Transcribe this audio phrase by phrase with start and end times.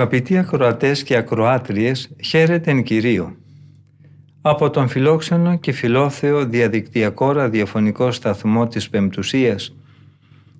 [0.00, 3.36] Αγαπητοί ακροατές και ακροάτριες, χαίρετε εν Κυρίω.
[4.40, 9.76] Από τον φιλόξενο και φιλόθεο διαδικτυακό ραδιοφωνικό σταθμό της Πεμπτουσίας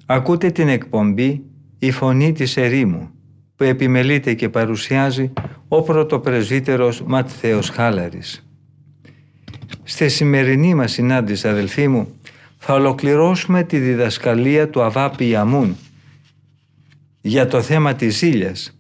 [0.07, 1.43] ακούτε την εκπομπή
[1.79, 3.11] «Η Φωνή της Ερήμου»
[3.57, 5.33] που επιμελείται και παρουσιάζει
[5.69, 8.47] ο πρωτοπρεσβύτερος Ματθαίος Χάλαρης.
[9.83, 12.09] Στη σημερινή μας συνάντηση αδελφοί μου
[12.59, 15.77] θα ολοκληρώσουμε τη διδασκαλία του Αβάπη Ιαμούν
[17.21, 18.75] για το θέμα της ζήλιας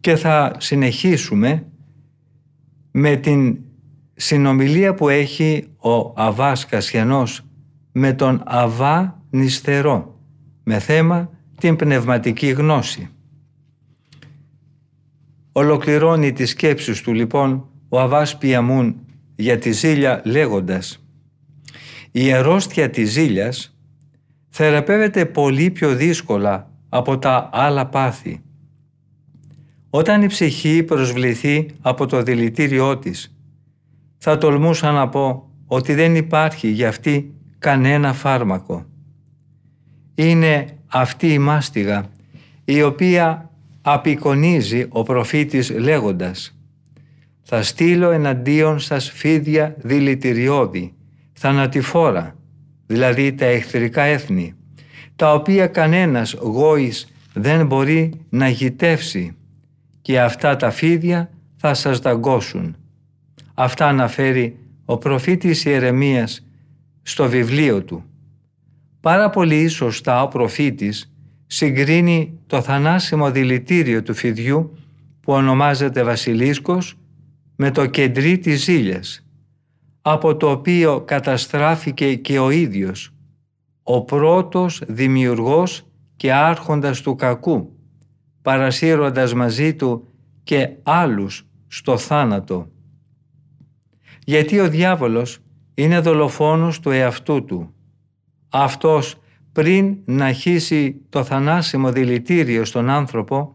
[0.00, 1.66] και θα συνεχίσουμε
[2.90, 3.58] με την
[4.14, 7.44] συνομιλία που έχει ο Αβάς Κασιανός
[7.92, 10.20] με τον Αβά Νηστερό
[10.62, 13.08] με θέμα την πνευματική γνώση.
[15.52, 18.96] Ολοκληρώνει τις σκέψεις του λοιπόν ο Αβάς Πιαμούν
[19.36, 21.04] για τη ζήλια λέγοντας
[22.10, 23.76] «Η αρρώστια της ζήλιας
[24.48, 28.42] θεραπεύεται πολύ πιο δύσκολα από τα άλλα πάθη
[29.90, 33.36] όταν η ψυχή προσβληθεί από το δηλητήριό της,
[34.18, 38.84] θα τολμούσα να πω ότι δεν υπάρχει για αυτή κανένα φάρμακο.
[40.14, 42.06] Είναι αυτή η μάστιγα
[42.64, 43.50] η οποία
[43.82, 46.58] απεικονίζει ο προφήτης λέγοντας
[47.42, 50.94] «Θα στείλω εναντίον σας φίδια δηλητηριώδη,
[51.32, 52.36] θανατηφόρα,
[52.86, 54.54] δηλαδή τα εχθρικά έθνη,
[55.16, 59.36] τα οποία κανένας γόης δεν μπορεί να γητεύσει
[60.08, 62.76] και αυτά τα φίδια θα σας δαγκώσουν.
[63.54, 66.46] Αυτά αναφέρει ο προφήτης Ιερεμίας
[67.02, 68.04] στο βιβλίο του.
[69.00, 71.12] Πάρα πολύ σωστά ο προφήτης
[71.46, 74.78] συγκρίνει το θανάσιμο δηλητήριο του φιδιού
[75.20, 76.98] που ονομάζεται βασιλίσκος
[77.56, 79.26] με το κεντρί της ζήλιας,
[80.02, 83.14] από το οποίο καταστράφηκε και ο ίδιος,
[83.82, 85.86] ο πρώτος δημιουργός
[86.16, 87.77] και άρχοντας του κακού,
[88.48, 90.08] παρασύροντας μαζί του
[90.44, 92.70] και άλλους στο θάνατο.
[94.24, 95.38] Γιατί ο διάβολος
[95.74, 97.74] είναι δολοφόνος του εαυτού του.
[98.48, 99.16] Αυτός
[99.52, 103.54] πριν να χύσει το θανάσιμο δηλητήριο στον άνθρωπο,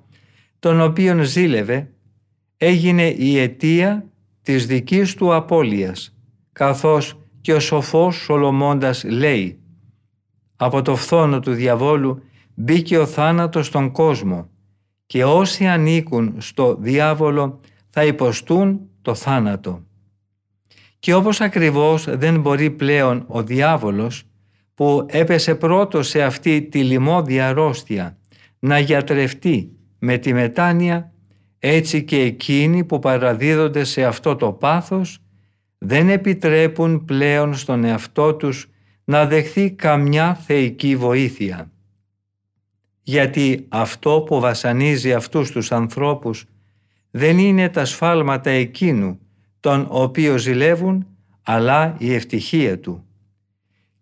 [0.60, 1.92] τον οποίον ζήλευε,
[2.58, 4.06] έγινε η αιτία
[4.42, 6.16] της δικής του απώλειας,
[6.52, 9.60] καθώς και ο σοφός Σολομώντας λέει
[10.56, 12.24] «Από το φθόνο του διαβόλου
[12.54, 14.52] μπήκε ο θάνατος στον κόσμο
[15.14, 17.60] και όσοι ανήκουν στο διάβολο
[17.90, 19.84] θα υποστούν το θάνατο.
[21.00, 24.24] Και όπως ακριβώς δεν μπορεί πλέον ο διάβολος
[24.74, 28.18] που έπεσε πρώτος σε αυτή τη λιμώδια αρρώστια
[28.60, 31.12] να γιατρευτεί με τη μετάνοια,
[31.60, 35.20] έτσι και εκείνοι που παραδίδονται σε αυτό το πάθος
[35.78, 38.70] δεν επιτρέπουν πλέον στον εαυτό τους
[39.04, 41.73] να δεχθεί καμιά θεϊκή βοήθεια
[43.04, 46.46] γιατί αυτό που βασανίζει αυτούς τους ανθρώπους
[47.12, 49.20] δεν είναι τα σφάλματα εκείνου
[49.60, 51.08] τον οποίο ζηλεύουν
[51.44, 53.06] αλλά η ευτυχία του.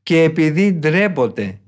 [0.03, 1.59] Και επειδή ντρέπονται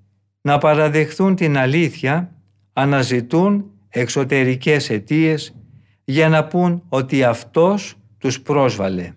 [0.42, 2.36] να παραδεχθούν την αλήθεια
[2.74, 5.56] αναζητούν εξωτερικές αιτίες
[6.04, 9.14] για να πούν ότι αυτός τους πρόσβαλε.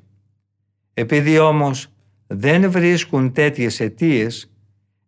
[0.95, 1.89] Επειδή όμως
[2.27, 4.51] δεν βρίσκουν τέτοιες αιτίες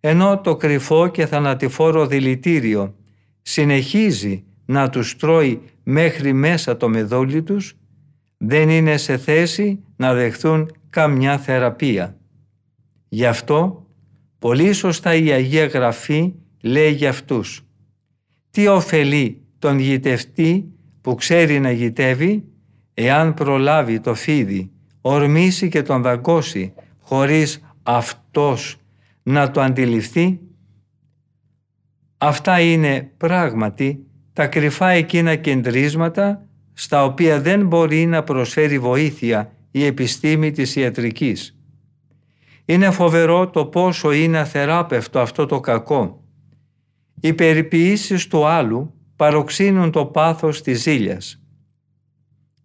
[0.01, 2.95] ενώ το κρυφό και θανατηφόρο δηλητήριο
[3.51, 7.77] συνεχίζει να τους τρώει μέχρι μέσα το μεδόλι τους,
[8.37, 12.17] δεν είναι σε θέση να δεχθούν καμιά θεραπεία.
[13.09, 13.87] Γι' αυτό,
[14.39, 17.67] πολύ σωστά η Αγία Γραφή λέει για αυτούς
[18.51, 22.45] «Τι ωφελεί τον γητευτή που ξέρει να γητεύει,
[22.95, 28.77] εάν προλάβει το φίδι, ορμήσει και τον δαγκώσει, χωρίς αυτός
[29.23, 30.41] να το αντιληφθεί
[32.19, 39.85] Αυτά είναι πράγματι τα κρυφά εκείνα κεντρίσματα στα οποία δεν μπορεί να προσφέρει βοήθεια η
[39.85, 41.59] επιστήμη της ιατρικής.
[42.65, 46.25] Είναι φοβερό το πόσο είναι αθεράπευτο αυτό το κακό.
[47.21, 51.43] Οι περιποιήσεις του άλλου παροξύνουν το πάθος της ζήλιας.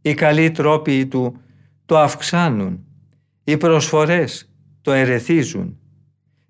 [0.01, 1.37] Οι καλοί τρόποι του
[1.85, 2.85] το αυξάνουν.
[3.43, 4.51] Οι προσφορές
[4.81, 5.77] το ερεθίζουν.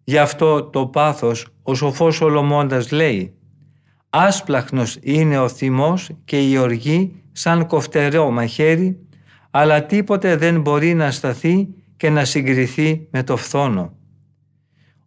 [0.03, 3.33] Γι' αυτό το πάθος ο σοφός Σολομώντας λέει
[4.09, 8.99] Άσπλαχνος είναι ο θυμός και η οργή σαν κοφτερό μαχαίρι,
[9.51, 11.67] αλλά τίποτε δεν μπορεί να σταθεί
[11.97, 13.93] και να συγκριθεί με το φθόνο.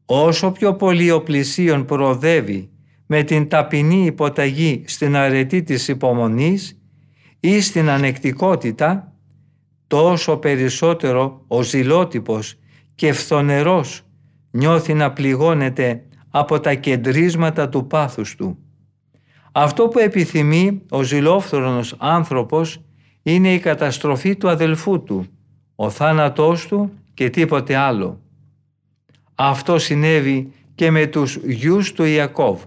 [0.04, 2.70] Όσο πιο πολύ ο πλησίον προοδεύει
[3.06, 6.80] με την ταπεινή υποταγή στην αρετή της υπομονής
[7.40, 9.12] ή στην ανεκτικότητα,
[9.86, 12.58] τόσο περισσότερο ο ζηλότυπος
[12.94, 14.05] και φθονερός
[14.56, 18.58] νιώθει να πληγώνεται από τα κεντρίσματα του πάθους του.
[19.52, 22.80] Αυτό που επιθυμεί ο ζηλόφθονος άνθρωπος
[23.22, 25.26] είναι η καταστροφή του αδελφού του,
[25.74, 28.20] ο θάνατός του και τίποτε άλλο.
[29.34, 32.62] Αυτό συνέβη και με τους γιους του Ιακώβ.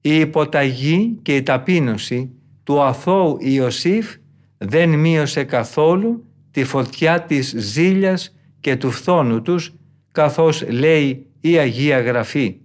[0.00, 2.30] Η υποταγή και η ταπείνωση
[2.64, 4.16] του αθώου Ιωσήφ
[4.58, 9.72] δεν μείωσε καθόλου τη φωτιά της ζήλιας και του φθόνου τους,
[10.18, 12.60] καθώς λέει η Αγία Γραφή.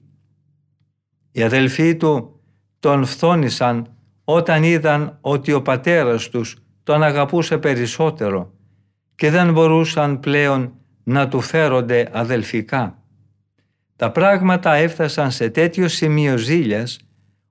[1.32, 2.42] Οι αδελφοί του
[2.80, 8.54] τον φθόνησαν όταν είδαν ότι ο πατέρας τους τον αγαπούσε περισσότερο
[9.16, 10.74] και δεν μπορούσαν πλέον
[11.04, 13.04] να του φέρονται αδελφικά.
[13.96, 17.00] Τα πράγματα έφτασαν σε τέτοιο σημείο ζήλιας,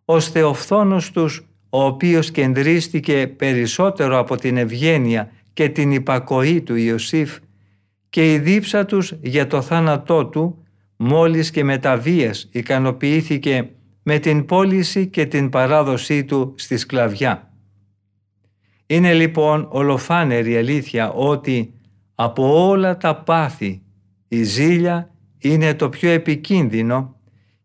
[0.04, 6.74] ώστε ο φθόνος τους, ο οποίος κεντρίστηκε περισσότερο από την ευγένεια και την υπακοή του
[6.74, 7.38] Ιωσήφ
[8.12, 10.64] και η δίψα τους για το θάνατό του,
[10.96, 13.70] μόλις και μεταβίας ικανοποιήθηκε
[14.02, 17.52] με την πώληση και την παράδοσή του στη σκλαβιά.
[18.86, 21.74] Είναι λοιπόν ολοφάνερη αλήθεια ότι
[22.14, 23.82] από όλα τα πάθη
[24.28, 27.16] η ζήλια είναι το πιο επικίνδυνο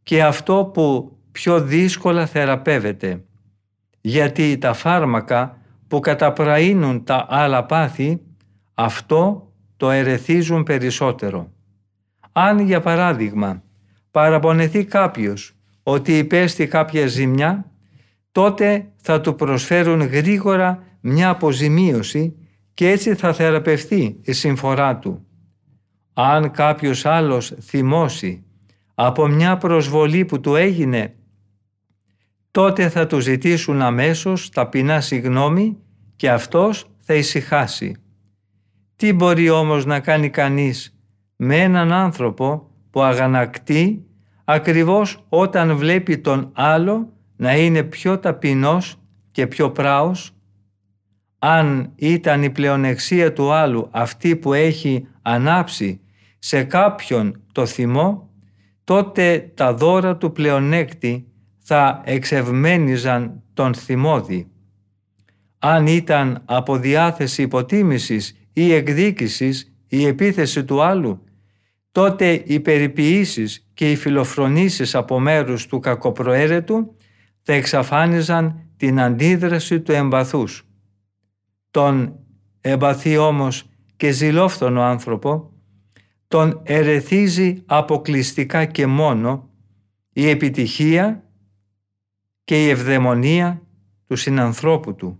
[0.04, 3.24] και αυτό που πιο δύσκολα θεραπεύεται.
[4.02, 5.58] Γιατί τα φάρμακα
[5.88, 8.22] που καταπραίνουν τα άλλα πάθη
[8.74, 9.47] αυτό
[9.78, 11.52] το ερεθίζουν περισσότερο.
[12.32, 13.64] Αν για παράδειγμα
[14.12, 17.72] παραπονεθεί κάποιος ότι υπέστη κάποια ζημιά,
[18.32, 22.36] τότε θα του προσφέρουν γρήγορα μια αποζημίωση
[22.74, 25.26] και έτσι θα θεραπευτεί η συμφορά του.
[26.14, 28.44] Αν κάποιος άλλος θυμώσει
[28.96, 31.16] από μια προσβολή που του έγινε,
[32.52, 35.78] τότε θα του ζητήσουν αμέσως ταπεινά συγνώμη
[36.16, 37.96] και αυτός θα ησυχάσει.
[38.98, 41.00] Τι μπορεί όμως να κάνει κανείς
[41.36, 44.06] με έναν άνθρωπο που αγανακτεί
[44.44, 48.96] ακριβώς όταν βλέπει τον άλλο να είναι πιο ταπεινός
[49.32, 50.32] και πιο πράος;
[51.40, 56.02] Αν ήταν η πλεονεξία του άλλου αυτή που έχει ανάψει
[56.40, 58.30] σε κάποιον το θυμό,
[58.84, 61.28] τότε τα δώρα του πλεονέκτη
[61.58, 64.52] θα εξευμένιζαν τον θυμόδη.
[65.60, 71.24] Αν ήταν από διάθεση υποτίμησης ή εκδίκησης η επίθεση του άλλου,
[71.92, 76.96] τότε οι περιποιήσεις και οι φιλοφρονήσεις από μέρους του κακοπροαίρετου
[77.42, 80.68] θα εξαφάνιζαν την αντίδραση του εμπαθούς
[81.72, 82.20] τον
[82.62, 85.52] εμπαθή όμως και ζηλόφθονο άνθρωπο,
[86.28, 89.50] τον ερεθίζει αποκλειστικά και μόνο
[90.14, 91.24] η επιτυχία
[92.44, 93.62] και η ευδαιμονία
[94.08, 95.20] του συνανθρώπου του.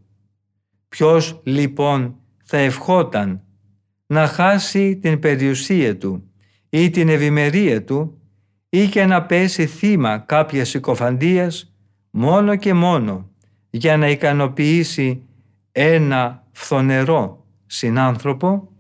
[0.90, 2.16] Ποιος λοιπόν
[2.50, 3.42] θα ευχόταν
[4.08, 6.24] να χάσει την περιουσία του
[6.70, 8.22] ή την ευημερία του
[8.70, 11.76] ή και να πέσει θύμα κάποιας συκοφαντίας
[12.10, 13.30] μόνο και μόνο
[13.70, 15.22] για να ικανοποιήσει
[15.72, 18.72] ένα φθονερό συνάνθρωπο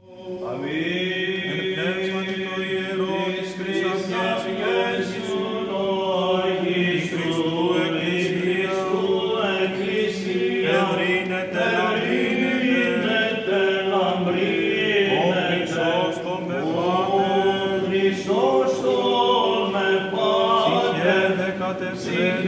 [21.97, 22.47] Sing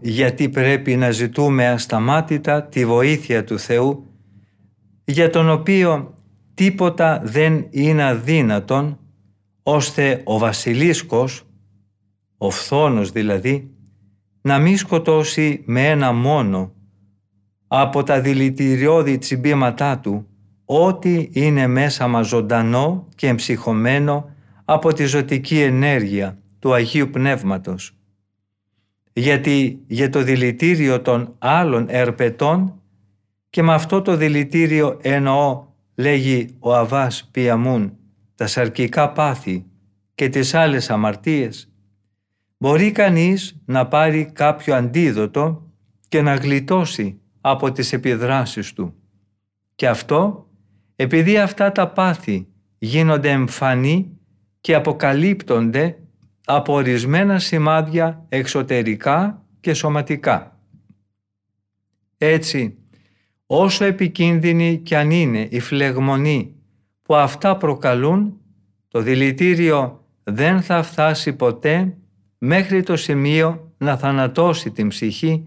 [0.00, 4.04] γιατί πρέπει να ζητούμε ασταμάτητα τη βοήθεια του Θεού
[5.04, 6.14] για τον οποίο
[6.54, 8.98] τίποτα δεν είναι αδύνατον
[9.62, 11.46] ώστε ο βασιλίσκος,
[12.38, 13.70] ο φθόνος δηλαδή,
[14.42, 16.72] να μη σκοτώσει με ένα μόνο
[17.66, 20.26] από τα δηλητηριώδη τσιμπήματά του
[20.64, 27.99] ό,τι είναι μέσα μας ζωντανό και εμψυχωμένο από τη ζωτική ενέργεια του Αγίου Πνεύματος.
[29.12, 32.80] Γιατί για το δηλητήριο των άλλων ερπετών
[33.50, 37.96] και με αυτό το δηλητήριο εννοώ, λέγει ο Αβάς Πιαμούν,
[38.34, 39.64] τα σαρκικά πάθη
[40.14, 41.72] και τις άλλες αμαρτίες,
[42.56, 45.70] μπορεί κανείς να πάρει κάποιο αντίδοτο
[46.08, 48.94] και να γλιτώσει από τις επιδράσεις του.
[49.74, 50.50] Και αυτό
[51.00, 52.46] επειδή αυτά τα πάθη
[52.78, 54.18] γίνονται εμφανή
[54.60, 55.98] και αποκαλύπτονται
[56.54, 60.58] από ορισμένα σημάδια εξωτερικά και σωματικά.
[62.18, 62.78] Έτσι,
[63.46, 66.54] όσο επικίνδυνη κι αν είναι η φλεγμονή
[67.02, 68.40] που αυτά προκαλούν,
[68.88, 71.96] το δηλητήριο δεν θα φτάσει ποτέ
[72.38, 75.46] μέχρι το σημείο να θανατώσει την ψυχή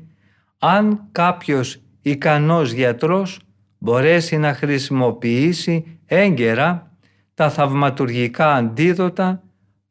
[0.57, 3.39] αν κάποιος ικανός γιατρός
[3.77, 6.91] μπορέσει να χρησιμοποιήσει έγκαιρα
[7.33, 9.43] τα θαυματουργικά αντίδοτα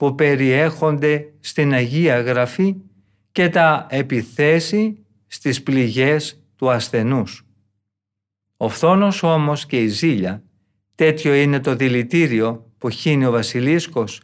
[0.03, 2.77] που περιέχονται στην Αγία Γραφή
[3.33, 7.47] και τα επιθέσει στις πληγές του ασθενούς.
[8.57, 10.43] Ο φθόνος όμως και η ζήλια,
[10.95, 14.21] τέτοιο είναι το δηλητήριο που χύνει ο βασιλίσκος,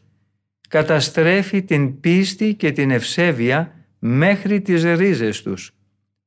[0.69, 5.75] καταστρέφει την πίστη και την ευσέβεια μέχρι τις ρίζες τους,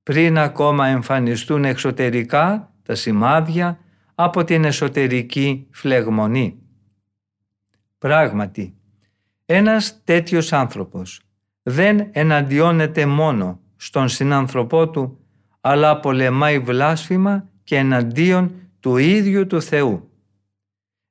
[0.04, 3.80] πριν ακόμα εμφανιστούν εξωτερικά τα σημάδια
[4.16, 6.58] από την εσωτερική φλεγμονή.
[7.98, 8.76] Πράγματι,
[9.54, 11.22] ένας τέτοιος άνθρωπος
[11.64, 15.20] δεν εναντιώνεται μόνο στον συνάνθρωπό του,
[15.62, 20.10] αλλά πολεμάει βλάσφημα και εναντίον του ίδιου του Θεού.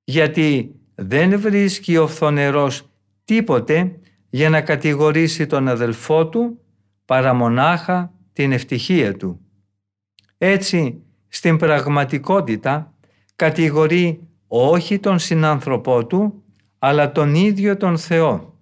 [0.05, 2.91] Γιατί δεν βρίσκει ο φθονερός
[3.25, 3.99] τίποτε
[4.31, 6.59] για να κατηγορήσει τον αδελφό του
[7.05, 9.41] παρά μονάχα την ευτυχία του.
[10.39, 12.95] Έτσι, στην πραγματικότητα
[13.37, 16.43] κατηγορεί όχι τον συνάνθρωπό του,
[16.83, 18.59] αλλά τον ίδιο τον Θεό,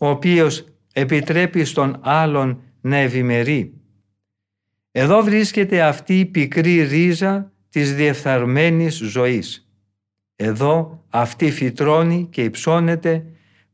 [0.00, 3.80] ο οποίος επιτρέπει στον άλλον να ευημερεί.
[4.90, 9.70] Εδώ βρίσκεται αυτή η πικρή ρίζα της διεφθαρμένης ζωής.
[10.36, 13.26] Εδώ αυτή φυτρώνει και υψώνεται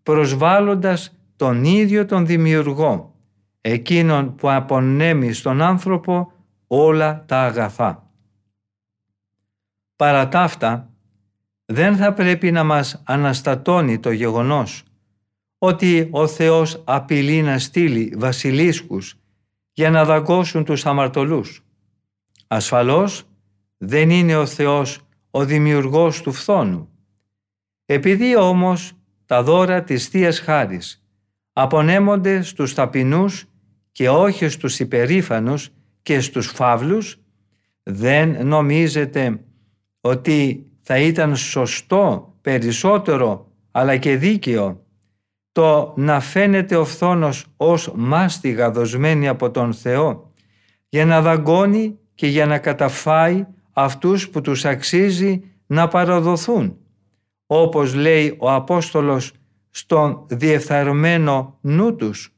[0.03, 3.15] προσβάλλοντας τον ίδιο τον δημιουργό,
[3.61, 6.33] εκείνον που απονέμει στον άνθρωπο
[6.67, 8.13] όλα τα αγαθά.
[9.97, 10.93] Παρά τα αυτά,
[11.71, 14.83] δεν θα πρέπει να μας αναστατώνει το γεγονός
[15.59, 19.19] ότι ο Θεός απειλεί να στείλει βασιλίσκους
[19.73, 21.65] για να δαγκώσουν τους αμαρτωλούς.
[22.47, 23.25] Ασφαλώς
[23.77, 25.01] δεν είναι ο Θεός
[25.31, 26.89] ο δημιουργός του φθόνου.
[27.87, 28.93] Επειδή όμως
[29.27, 31.05] τα δώρα της Θείας Χάρης
[31.53, 33.45] απονέμονται στους ταπεινούς
[33.93, 35.71] και όχι στους υπερήφανους
[36.03, 37.19] και στους φαύλους,
[37.83, 39.41] δεν νομίζετε
[40.01, 44.87] ότι θα ήταν σωστό περισσότερο αλλά και δίκαιο
[45.53, 50.33] το να φαίνεται ο φθόνος ως μάστιγα δοσμένη από τον Θεό
[50.89, 56.77] για να δαγκώνει και για να καταφάει αυτούς που τους αξίζει να παραδοθούν
[57.47, 59.33] όπως λέει ο Απόστολος
[59.71, 62.35] στον διεφθαρμένο νου τους.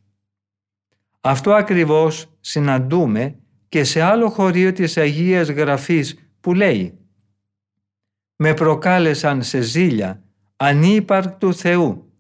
[1.20, 6.99] Αυτό ακριβώς συναντούμε και σε άλλο χωρίο της Αγίας Γραφής που λέει
[8.42, 10.22] «Με προκάλεσαν σε ζήλια
[10.56, 12.12] ανύπαρκτου Θεού,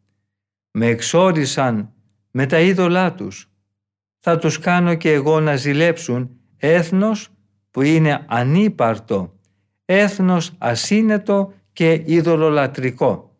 [0.70, 1.92] με εξόρισαν
[2.30, 3.50] με τα είδωλά τους,
[4.18, 7.28] θα τους κάνω και εγώ να ζηλέψουν έθνος
[7.70, 9.32] που είναι ανύπαρτο,
[9.84, 13.36] έθνος ασύνετο και ειδωλολατρικό.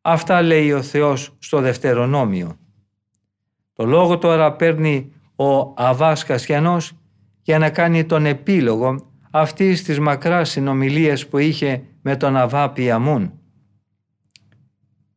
[0.00, 2.58] Αυτά λέει ο Θεός στο Δευτερονόμιο.
[3.72, 6.92] Το λόγο τώρα παίρνει ο Αβάς Κασιανός
[7.42, 13.32] για να κάνει τον επίλογο αυτής της μακράς συνομιλίας που είχε με τον Αβά Πιαμούν.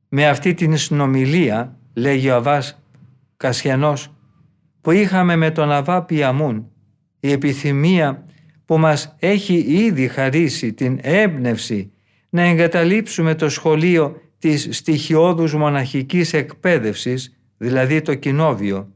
[0.10, 2.84] Με αυτή την συνομιλία, λέγει ο Αβάς
[3.38, 4.14] Κασιανός,
[4.82, 6.72] που είχαμε με τον Αβά Πιαμούν,
[7.20, 8.26] η επιθυμία
[8.66, 11.92] που μας έχει ήδη χαρίσει την έμπνευση
[12.30, 18.92] να εγκαταλείψουμε το σχολείο της στοιχειώδους μοναχικής εκπαίδευσης, δηλαδή το κοινόβιο,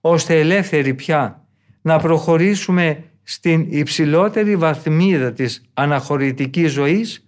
[0.00, 1.46] ώστε ελεύθεροι πια
[1.82, 7.27] να προχωρήσουμε στην υψηλότερη βαθμίδα της αναχωρητικής ζωής,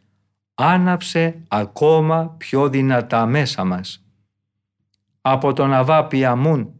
[0.60, 4.04] άναψε ακόμα πιο δυνατά μέσα μας.
[5.20, 6.70] Από τον Αβά Πιαμούν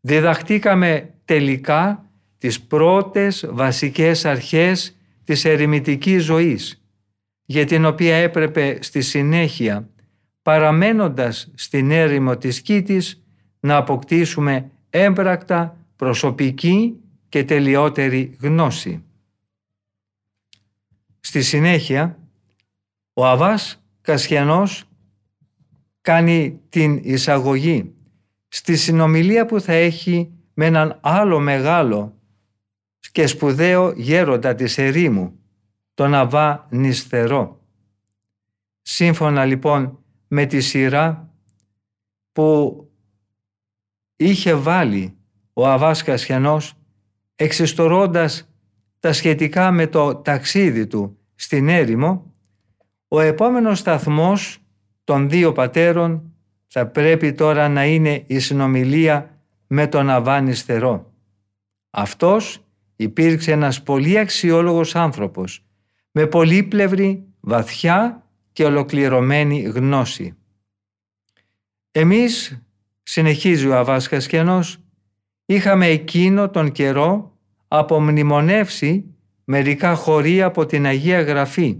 [0.00, 2.06] διδαχτήκαμε τελικά
[2.38, 6.82] τις πρώτες βασικές αρχές της ερημητικής ζωής,
[7.44, 9.88] για την οποία έπρεπε στη συνέχεια,
[10.42, 13.22] παραμένοντας στην έρημο της Κίτης,
[13.60, 16.96] να αποκτήσουμε έμπρακτα προσωπική
[17.28, 19.04] και τελειότερη γνώση.
[21.20, 22.18] Στη συνέχεια,
[23.12, 24.84] ο Αβάς Κασιανός
[26.00, 27.94] κάνει την εισαγωγή
[28.48, 32.16] στη συνομιλία που θα έχει με έναν άλλο μεγάλο
[33.12, 35.38] και σπουδαίο γέροντα της ερήμου,
[35.94, 37.60] τον Αβά Νησθερό.
[38.82, 39.98] Σύμφωνα λοιπόν
[40.28, 41.30] με τη σειρά
[42.32, 42.76] που
[44.16, 45.16] είχε βάλει
[45.52, 46.74] ο Αβάς Κασιανός
[47.34, 48.50] εξιστορώντας
[49.00, 52.31] τα σχετικά με το ταξίδι του στην έρημο,
[53.14, 54.58] ο επόμενος σταθμός
[55.04, 56.32] των δύο πατέρων
[56.66, 61.12] θα πρέπει τώρα να είναι η συνομιλία με τον Αβάνης Στερό.
[61.90, 62.64] Αυτός
[62.96, 65.64] υπήρξε ένας πολύ αξιόλογος άνθρωπος,
[66.10, 70.36] με πολύπλευρη, βαθιά και ολοκληρωμένη γνώση.
[71.90, 72.62] Εμείς,
[73.02, 74.78] συνεχίζει ο Αβάς Κασκιανός,
[75.46, 79.04] είχαμε εκείνο τον καιρό απομνημονεύσει
[79.44, 81.78] μερικά χωρία από την Αγία Γραφή,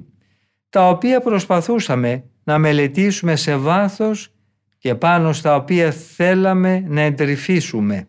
[0.72, 4.34] τα οποία προσπαθούσαμε να μελετήσουμε σε βάθος
[4.78, 8.08] και πάνω στα οποία θέλαμε να εντρυφήσουμε.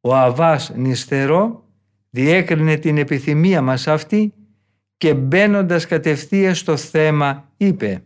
[0.00, 1.68] Ο Αβάς Νηστερό
[2.10, 4.34] διέκρινε την επιθυμία μας αυτή
[4.96, 8.04] και μπαίνοντας κατευθείαν στο θέμα είπε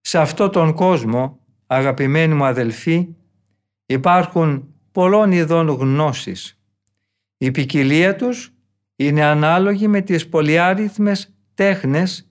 [0.00, 3.08] «Σε αυτό τον κόσμο, αγαπημένοι μου αδελφοί,
[3.86, 6.60] υπάρχουν πολλών ειδών γνώσης.
[7.36, 8.52] Η ποικιλία τους
[8.96, 12.30] είναι ανάλογη με τις πολυάριθμες τέχνες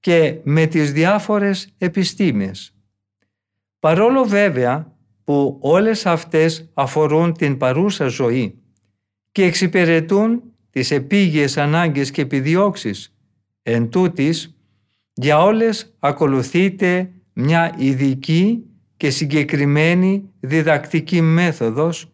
[0.00, 2.74] και με τις διάφορες επιστήμες.
[3.80, 8.58] Παρόλο βέβαια που όλες αυτές αφορούν την παρούσα ζωή
[9.32, 13.14] και εξυπηρετούν τις επίγειες ανάγκες και επιδιώξεις,
[13.62, 14.56] εν τούτης,
[15.12, 18.64] για όλες ακολουθείται μια ειδική
[18.96, 22.12] και συγκεκριμένη διδακτική μέθοδος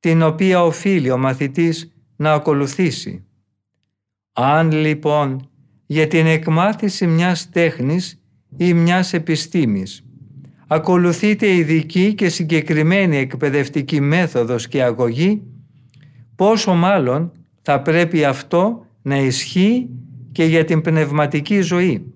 [0.00, 3.24] την οποία οφείλει ο μαθητής να ακολουθήσει.
[4.32, 5.50] Αν λοιπόν
[5.86, 8.20] για την εκμάθηση μιας τέχνης
[8.56, 10.06] ή μιας επιστήμης
[10.66, 15.42] ακολουθείται ειδική και συγκεκριμένη εκπαιδευτική μέθοδος και αγωγή,
[16.34, 19.88] πόσο μάλλον θα πρέπει αυτό να ισχύει
[20.32, 22.12] και για την πνευματική ζωή.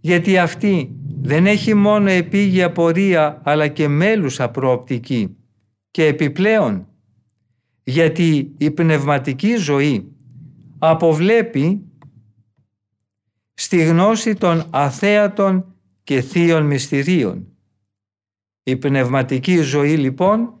[0.00, 0.90] Γιατί αυτή
[1.22, 5.36] δεν έχει μόνο επίγεια πορεία αλλά και μέλουσα προοπτική
[5.90, 6.86] και επιπλέον
[7.82, 10.12] γιατί η πνευματική ζωή
[10.78, 11.82] αποβλέπει
[13.60, 17.46] στη γνώση των αθέατων και θείων μυστηρίων.
[18.62, 20.54] Η πνευματική ζωή λοιπόν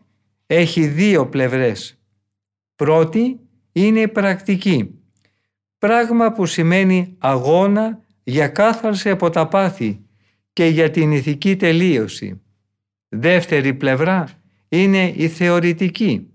[0.46, 1.98] έχει δύο πλευρές.
[2.76, 3.40] Πρώτη
[3.72, 4.94] είναι η πρακτική,
[5.78, 10.00] πράγμα που σημαίνει αγώνα για κάθαρση από τα πάθη
[10.52, 12.40] και για την ηθική τελείωση.
[13.08, 14.28] Δεύτερη πλευρά
[14.68, 16.30] είναι η θεωρητική,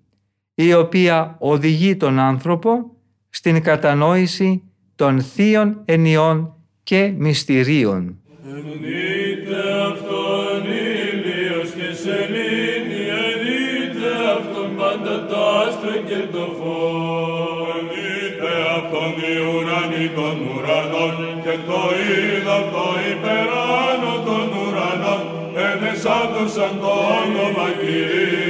[0.54, 2.98] η οποία οδηγεί τον άνθρωπο
[3.30, 4.64] στην κατανόηση
[4.96, 6.53] των θείων ενιών
[6.84, 8.18] και μυστηρίων.
[8.56, 10.64] Ενείτε αυτόν
[11.12, 17.68] ήλιος και σελήνη, ενείτε αυτόν πάντα το άστρο και το φως.
[17.78, 25.24] Ενείτε αυτόν οι ουρανοί των ουρανών και το είδα το υπεράνω των ουρανών,
[25.68, 28.43] ενεσάντωσαν το όνομα Κυρίου.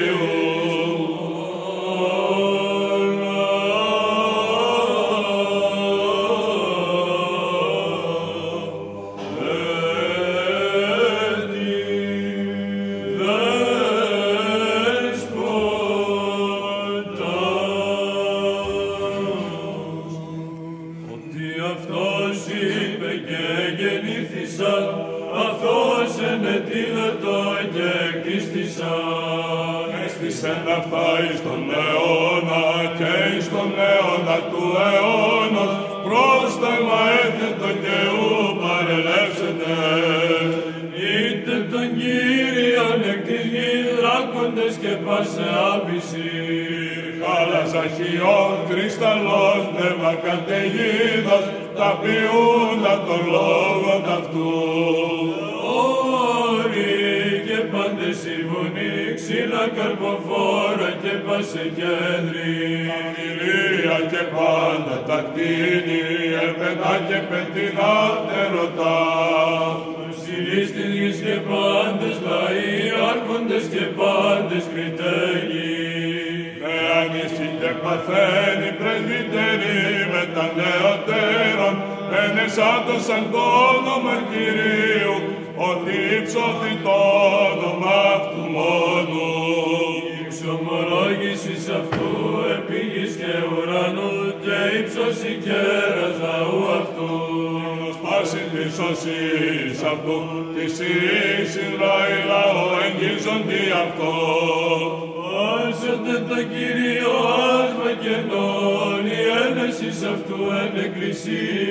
[47.84, 51.46] Χάλας αχιών, κρυσταλλός, νεύμα καταιγίδας,
[51.78, 54.52] τα ποιούντα των λόγων αυτού.
[56.56, 62.56] Όροι και πάντες η βουνή, ξύλα καρποφόρα και πάσε κέντρη.
[62.98, 66.04] Αφιλία και πάντα τα κτίνη,
[66.48, 67.96] επετά και πεντινά
[82.56, 83.44] ενεσάτωσαν το
[83.76, 85.16] όνομα Κυρίου,
[85.70, 86.98] ότι υψώθη το
[87.52, 89.22] όνομα αυτού μόνο.
[90.10, 92.10] Η εξομολόγησης αυτού
[92.56, 94.14] επίγης και ουρανού
[94.44, 95.62] και ύψωση και
[95.98, 97.12] ραζαού αυτού.
[97.96, 100.18] Σπάσει της σωσής αυτού,
[100.56, 100.74] της
[101.54, 104.14] Ισραήλ λαό εγγίζοντι αυτό.
[105.56, 107.14] Άσατε το Κύριο
[107.52, 108.16] άσμα και
[109.16, 111.63] η ένεσης αυτού εν εκκλησία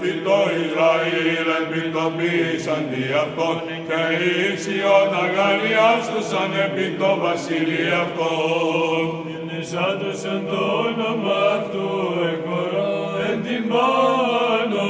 [0.00, 0.08] οσίων.
[0.08, 3.56] Ευναθεί το Ισραήλ εμπιτοπίσαν δι' αυτόν
[3.88, 9.04] και εις Ιών αγαλιάστοσαν επί το βασίλειο αυτόν.
[9.36, 11.88] Ενεσάτωσαν το όνομα αυτού
[12.32, 12.90] εκορά
[13.28, 14.86] εν την πάνω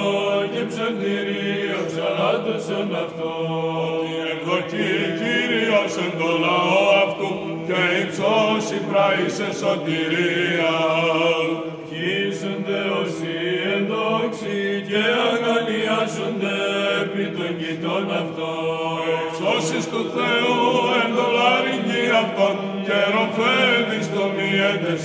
[0.52, 3.32] και ψαλτηρίο ψαλάτωσαν αυτό.
[4.32, 7.30] Ευδοκεί Κύριος εν το λαό αυτού
[7.66, 10.49] και υψώσει πράησε σωτηρία.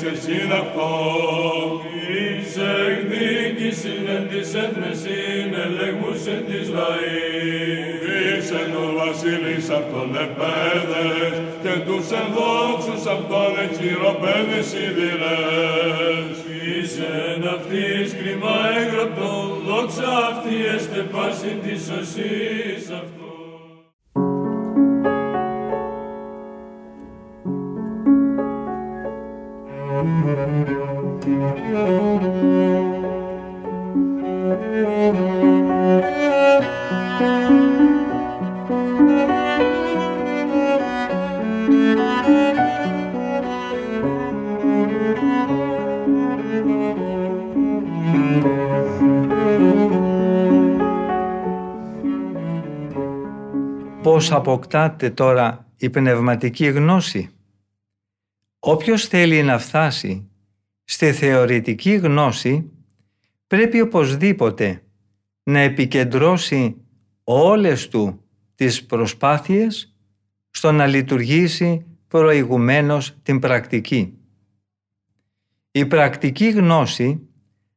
[0.02, 1.82] Μη έντες εσύν αυτόν.
[2.08, 8.00] Εις εκδίκησιν εν της έθνες είναι ελεγμούς εν της λαής.
[8.38, 16.36] Είσαι ο βασίλης αυτών επέδες και τους ενδόξους αυτών εξηροπέδες ιδηλές.
[16.66, 19.32] Είσαι εν αυτής κρίμα έγραπτο,
[19.68, 23.15] δόξα αυτή έστε πάση της σωσής αυτού.
[54.52, 57.30] Αποκτάτε τώρα η πνευματική γνώση.
[58.60, 60.30] Όποιος θέλει να φτάσει
[60.84, 62.72] στη θεωρητική γνώση
[63.48, 64.84] πρέπει οπωσδήποτε
[65.44, 66.76] να επικεντρώσει
[67.24, 68.24] όλες του
[68.56, 69.96] τις προσπάθειες
[70.50, 74.18] στο να λειτουργήσει προηγουμένως την πρακτική.
[75.72, 77.28] Η πρακτική γνώση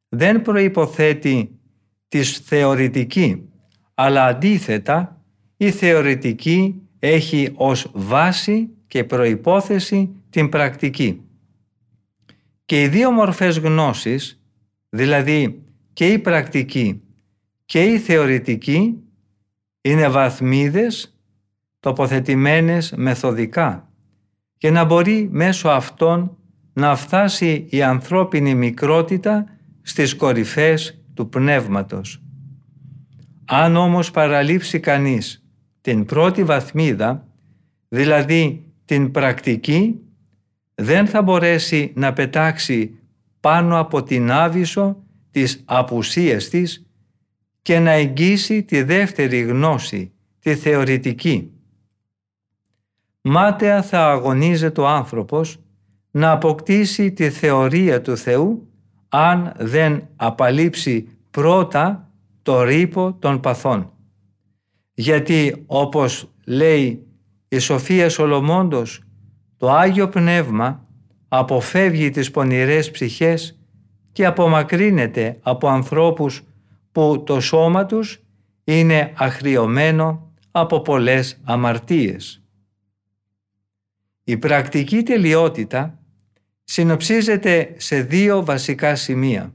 [0.09, 1.59] δεν προϋποθέτει
[2.07, 3.49] της θεωρητική,
[3.93, 5.18] αλλά αντίθετα
[5.61, 11.21] η θεωρητική έχει ως βάση και προϋπόθεση την πρακτική.
[12.65, 14.43] Και οι δύο μορφές γνώσης,
[14.89, 17.01] δηλαδή και η πρακτική
[17.65, 19.03] και η θεωρητική,
[19.81, 21.19] είναι βαθμίδες
[21.79, 23.89] τοποθετημένες μεθοδικά
[24.57, 26.37] και να μπορεί μέσω αυτών
[26.73, 29.45] να φτάσει η ανθρώπινη μικρότητα
[29.81, 32.21] στις κορυφές του πνεύματος.
[33.45, 35.43] Αν όμως παραλείψει κανείς
[35.81, 37.27] την πρώτη βαθμίδα,
[37.87, 39.99] δηλαδή την πρακτική,
[40.75, 42.99] δεν θα μπορέσει να πετάξει
[43.39, 46.85] πάνω από την άβυσο της απουσίας της
[47.61, 51.51] και να εγγύσει τη δεύτερη γνώση, τη θεωρητική.
[53.21, 55.59] Μάταια θα αγωνίζεται ο άνθρωπος
[56.11, 58.67] να αποκτήσει τη θεωρία του Θεού
[59.09, 62.11] αν δεν απαλείψει πρώτα
[62.41, 63.91] το ρήπο των παθών.
[64.99, 67.07] Γιατί όπως λέει
[67.47, 69.03] η Σοφία Σολομώντος,
[69.57, 70.87] το Άγιο Πνεύμα
[71.27, 73.59] αποφεύγει τις πονηρές ψυχές
[74.11, 76.43] και απομακρύνεται από ανθρώπους
[76.91, 78.23] που το σώμα τους
[78.63, 82.43] είναι αχριωμένο από πολλές αμαρτίες.
[84.23, 85.99] Η πρακτική τελειότητα
[86.63, 89.53] συνοψίζεται σε δύο βασικά σημεία.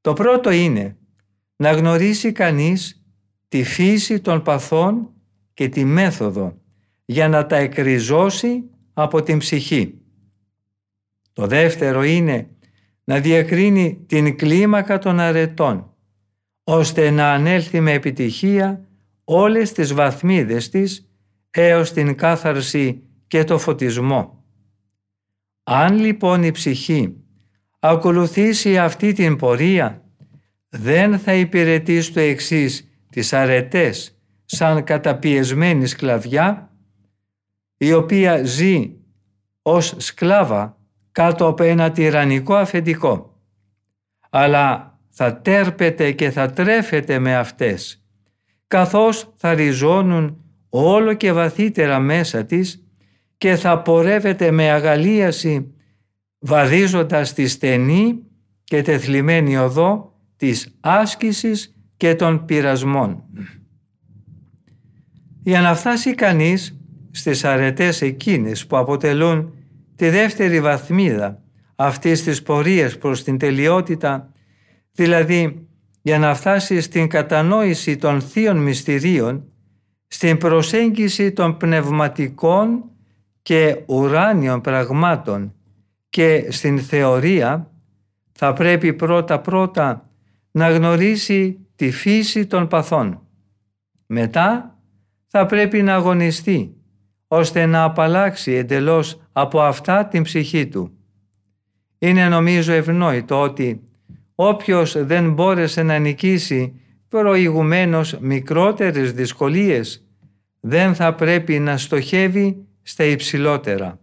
[0.00, 0.96] Το πρώτο είναι
[1.56, 2.99] να γνωρίσει κανείς
[3.50, 5.10] τη φύση των παθών
[5.54, 6.58] και τη μέθοδο
[7.04, 9.94] για να τα εκριζώσει από την ψυχή.
[11.32, 12.48] Το δεύτερο είναι
[13.04, 15.94] να διακρίνει την κλίμακα των αρετών,
[16.64, 18.88] ώστε να ανέλθει με επιτυχία
[19.24, 21.10] όλες τις βαθμίδες της
[21.50, 24.44] έως την κάθαρση και το φωτισμό.
[25.62, 27.16] Αν λοιπόν η ψυχή
[27.78, 30.04] ακολουθήσει αυτή την πορεία,
[30.68, 36.70] δεν θα υπηρετεί στο εξής τις αρετές σαν καταπιεσμένη σκλαβιά,
[37.76, 38.92] η οποία ζει
[39.62, 40.78] ως σκλάβα
[41.12, 43.40] κάτω από ένα τυραννικό αφεντικό,
[44.30, 48.04] αλλά θα τέρπεται και θα τρέφεται με αυτές,
[48.66, 52.84] καθώς θα ριζώνουν όλο και βαθύτερα μέσα της
[53.36, 55.74] και θα πορεύεται με αγαλίαση
[56.38, 58.22] βαδίζοντας τη στενή
[58.64, 63.22] και τεθλιμένη οδό της άσκησης και των πειρασμών.
[65.42, 66.78] Για να φτάσει κανείς
[67.10, 69.54] στις αρετές εκείνες που αποτελούν
[69.96, 71.42] τη δεύτερη βαθμίδα
[71.76, 74.32] αυτής της πορείας προς την τελειότητα,
[74.92, 75.68] δηλαδή
[76.02, 79.44] για να φτάσει στην κατανόηση των θείων μυστηρίων,
[80.06, 82.84] στην προσέγγιση των πνευματικών
[83.42, 85.54] και ουράνιων πραγμάτων
[86.08, 87.70] και στην θεωρία,
[88.32, 90.10] θα πρέπει πρώτα-πρώτα
[90.50, 93.20] να γνωρίσει τη φύση των παθών.
[94.06, 94.78] Μετά
[95.26, 96.74] θα πρέπει να αγωνιστεί
[97.28, 100.92] ώστε να απαλλάξει εντελώς από αυτά την ψυχή του.
[101.98, 103.82] Είναι νομίζω ευνόητο ότι
[104.34, 110.06] όποιος δεν μπόρεσε να νικήσει προηγουμένως μικρότερες δυσκολίες
[110.60, 114.00] δεν θα πρέπει να στοχεύει στα υψηλότερα.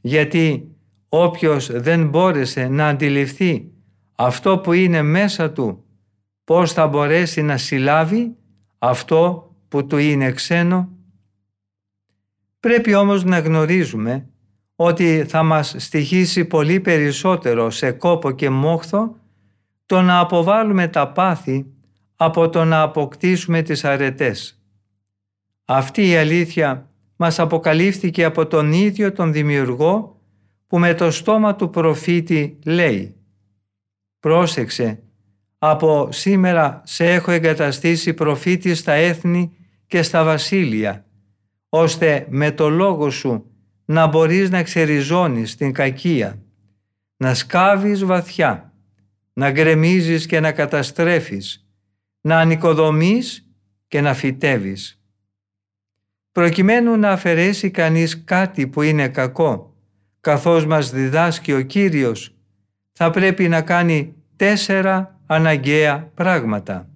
[0.00, 0.68] Γιατί
[1.08, 3.70] όποιος δεν μπόρεσε να αντιληφθεί
[4.14, 5.81] αυτό που είναι μέσα του,
[6.44, 8.36] πώς θα μπορέσει να συλλάβει
[8.78, 10.88] αυτό που του είναι ξένο.
[12.60, 14.28] Πρέπει όμως να γνωρίζουμε
[14.76, 19.16] ότι θα μας στοιχήσει πολύ περισσότερο σε κόπο και μόχθο
[19.86, 21.66] το να αποβάλουμε τα πάθη
[22.16, 24.62] από το να αποκτήσουμε τις αρετές.
[25.64, 30.20] Αυτή η αλήθεια μας αποκαλύφθηκε από τον ίδιο τον Δημιουργό
[30.66, 33.16] που με το στόμα του προφήτη λέει
[34.20, 35.02] «Πρόσεξε,
[35.64, 41.04] από σήμερα σε έχω εγκαταστήσει προφήτη στα έθνη και στα βασίλεια,
[41.68, 43.50] ώστε με το λόγο σου
[43.84, 46.42] να μπορείς να ξεριζώνεις την κακία,
[47.16, 48.72] να σκάβεις βαθιά,
[49.32, 51.68] να γκρεμίζεις και να καταστρέφεις,
[52.20, 53.50] να ανοικοδομείς
[53.88, 55.02] και να φυτεύεις.
[56.32, 59.76] Προκειμένου να αφαιρέσει κανείς κάτι που είναι κακό,
[60.20, 62.34] καθώς μας διδάσκει ο Κύριος,
[62.92, 66.88] θα πρέπει να κάνει τέσσερα αναγκαία πράγματα.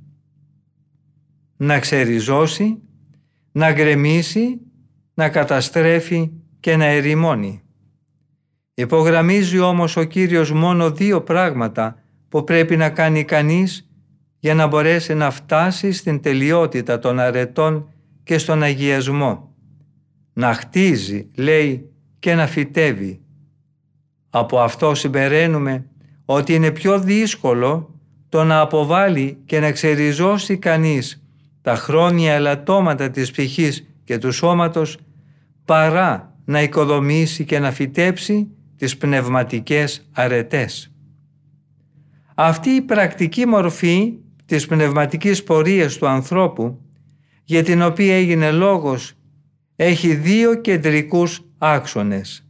[1.57, 2.79] Να ξεριζώσει,
[3.53, 4.61] να γκρεμίσει,
[5.15, 7.63] να καταστρέφει και να ερημώνει.
[8.75, 13.91] Υπογραμμίζει όμως ο Κύριος μόνο δύο πράγματα που πρέπει να κάνει κανείς
[14.39, 17.89] για να μπορέσει να φτάσει στην τελειότητα των αρετών
[18.23, 19.55] και στον αγιασμό.
[20.33, 23.21] Να χτίζει, λέει, και να φυτεύει.
[24.31, 25.91] Από αυτό συμπεραίνουμε
[26.25, 27.96] ότι είναι πιο δύσκολο
[28.37, 31.23] το να αποβάλει και να ξεριζώσει κανείς
[31.63, 34.99] τα χρόνια ελαττώματα της ψυχής και του σώματος
[35.65, 40.93] παρά να οικοδομήσει και να φυτέψει τις πνευματικές αρετές.
[42.35, 44.13] Αυτή η πρακτική μορφή
[44.45, 46.81] της πνευματικής πορείας του ανθρώπου
[47.45, 49.13] για την οποία έγινε λόγος
[49.77, 52.47] έχει δύο κεντρικούς άξονες.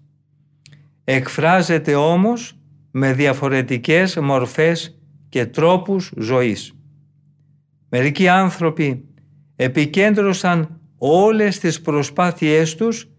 [1.04, 2.58] Εκφράζεται όμως
[2.90, 4.95] με διαφορετικές μορφές
[5.36, 6.72] και τρόπους ζωής.
[7.88, 9.04] Μερικοί άνθρωποι
[9.56, 13.10] επικέντρωσαν όλες τις προσπάθειές τους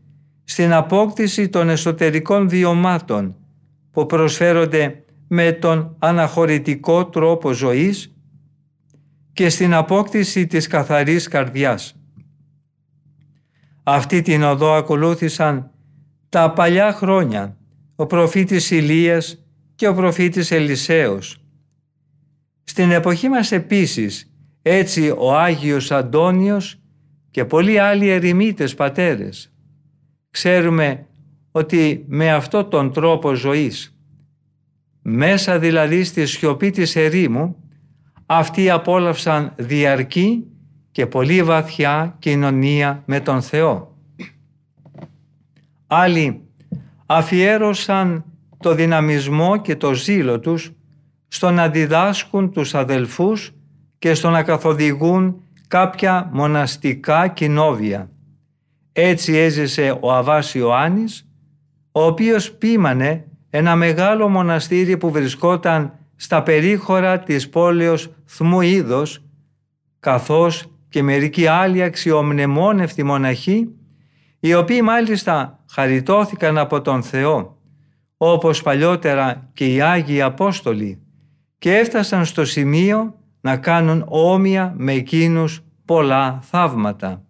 [0.44, 3.36] στην απόκτηση των εσωτερικών βιωμάτων
[3.92, 8.16] που προσφέρονται με τον αναχωρητικό τρόπο ζωής
[9.34, 11.96] και στην απόκτηση της καθαρής καρδιάς.
[13.84, 15.72] Αυτή την οδό ακολούθησαν
[16.30, 17.58] τα παλιά χρόνια
[17.96, 21.42] ο προφήτης Ηλίας και ο προφήτης Ελισέος.
[22.70, 26.80] Στην εποχή μας επίσης έτσι ο Άγιος Αντώνιος
[27.32, 29.54] και πολλοί άλλοι ερημίτες πατέρες.
[30.32, 31.06] Ξέρουμε
[31.52, 33.98] ότι με αυτό τον τρόπο ζωής,
[35.02, 37.56] μέσα δηλαδή στη σιωπή της ερήμου,
[38.26, 40.44] αυτοί απόλαυσαν διαρκή
[40.92, 43.98] και πολύ βαθιά κοινωνία με τον Θεό.
[45.88, 46.42] Άλλοι
[47.06, 48.26] αφιέρωσαν
[48.58, 50.72] το δυναμισμό και το ζήλο τους
[51.28, 53.52] στο να διδάσκουν τους αδελφούς
[54.00, 58.10] και στο να καθοδηγούν κάποια μοναστικά κοινόβια.
[58.92, 61.28] Έτσι έζησε ο Αβάς Ιωάννης,
[61.92, 69.24] ο οποίος πείμανε ένα μεγάλο μοναστήρι που βρισκόταν στα περίχωρα της πόλεως Θμουίδος,
[70.00, 73.68] καθώς και μερικοί άλλοι αξιομνημόνευτοι μοναχοί,
[74.40, 77.58] οι οποίοι μάλιστα χαριτώθηκαν από τον Θεό,
[78.18, 81.02] όπως παλιότερα και οι Άγιοι Απόστολοι,
[81.58, 87.26] και έφτασαν στο σημείο να κάνουν όμοια με εκείνους πολλά θαύματα.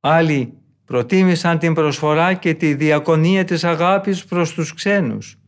[0.00, 0.52] Άλλοι
[0.84, 5.38] προτίμησαν την προσφορά και τη διακονία της αγάπης προς τους ξένους,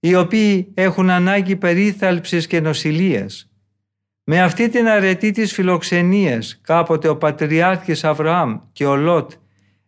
[0.00, 3.46] οι οποίοι έχουν ανάγκη περίθαλψης και νοσηλείας.
[4.24, 9.32] Με αυτή την αρετή της φιλοξενίας κάποτε ο Πατριάρχης Αβραάμ και ο Λότ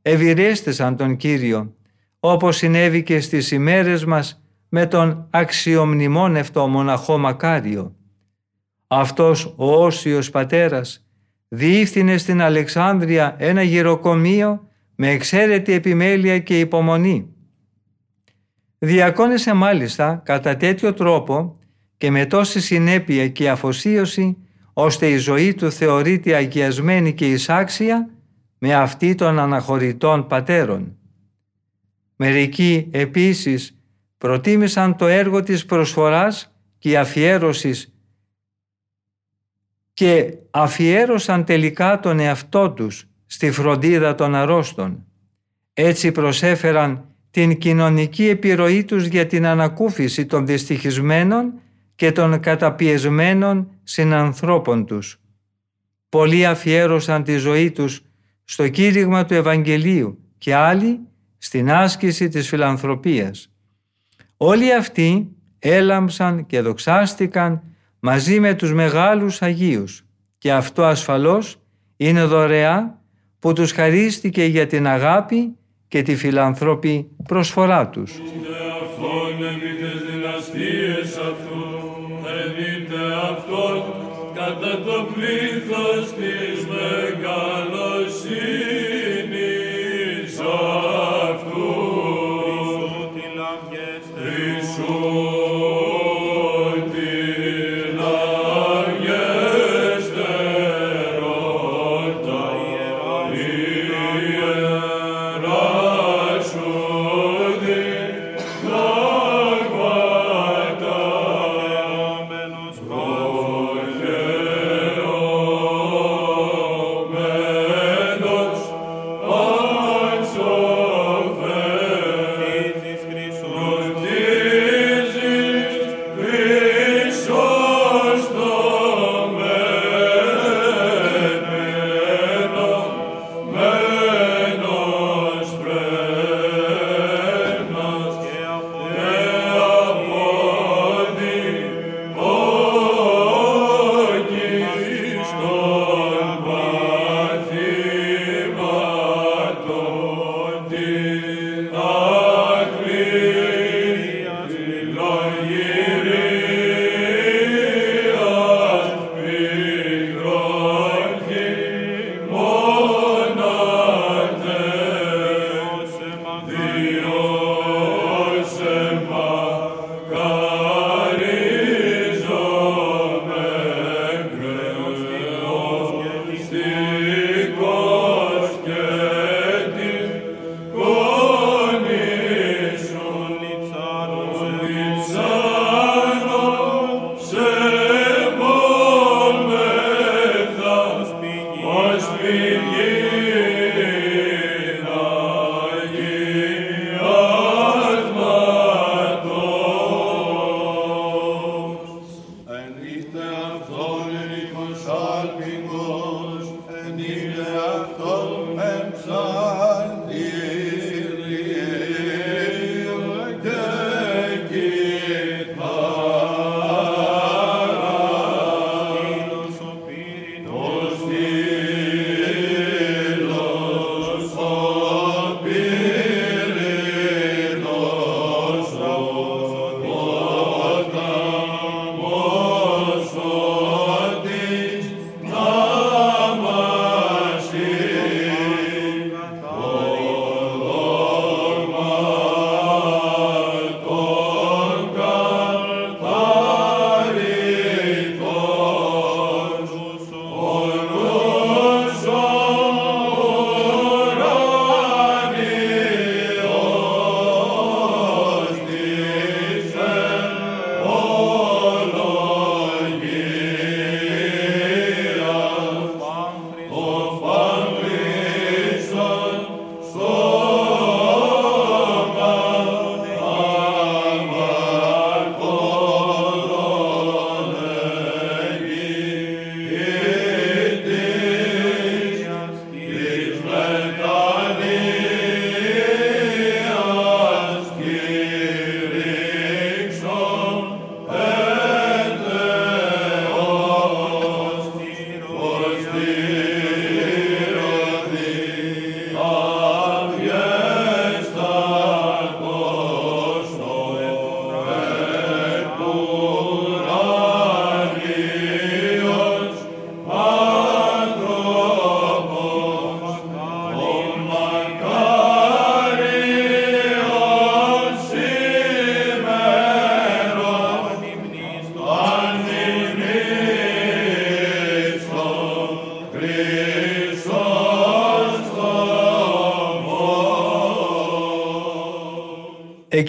[0.02, 1.74] ευηρέστησαν τον Κύριο,
[2.20, 4.43] όπως συνέβη και στις ημέρες μας
[4.76, 7.96] με τον αξιομνημόνευτο μοναχό Μακάριο.
[8.86, 11.06] Αυτός ο Όσιος Πατέρας
[11.48, 17.34] διεύθυνε στην Αλεξάνδρεια ένα γυροκομείο με εξαίρετη επιμέλεια και υπομονή.
[18.78, 21.58] Διακόνησε μάλιστα κατά τέτοιο τρόπο
[21.96, 24.36] και με τόση συνέπεια και αφοσίωση
[24.72, 28.10] ώστε η ζωή του θεωρείται αγιασμένη και εισάξια
[28.58, 30.96] με αυτή των αναχωρητών πατέρων.
[32.16, 33.78] Μερικοί επίσης
[34.24, 37.94] προτίμησαν το έργο της προσφοράς και αφιέρωσης
[39.92, 45.06] και αφιέρωσαν τελικά τον εαυτό τους στη φροντίδα των αρρώστων.
[45.72, 51.52] Έτσι προσέφεραν την κοινωνική επιρροή τους για την ανακούφιση των δυστυχισμένων
[51.94, 55.20] και των καταπιεσμένων συνανθρώπων τους.
[56.08, 58.02] Πολλοί αφιέρωσαν τη ζωή τους
[58.44, 61.00] στο κήρυγμα του Ευαγγελίου και άλλοι
[61.38, 63.48] στην άσκηση της φιλανθρωπίας.
[64.36, 67.62] Όλοι αυτοί έλαμψαν και δοξάστηκαν
[68.00, 70.04] μαζί με τους μεγάλους Αγίους
[70.38, 71.56] και αυτό ασφαλώς
[71.96, 72.98] είναι δωρεά
[73.38, 75.56] που τους χαρίστηκε για την αγάπη
[75.88, 78.12] και τη φιλανθρώπη προσφορά τους.
[84.34, 86.12] κατά το πλήθος